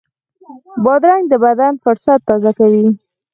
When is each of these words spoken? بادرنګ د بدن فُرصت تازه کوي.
بادرنګ 0.83 1.25
د 1.29 1.33
بدن 1.45 1.73
فُرصت 1.83 2.19
تازه 2.27 2.51
کوي. 2.59 2.85